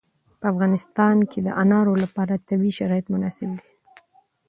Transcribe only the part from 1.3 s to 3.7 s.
د انار لپاره طبیعي شرایط مناسب دي.